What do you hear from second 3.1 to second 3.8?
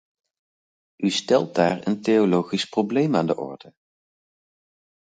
aan de orde.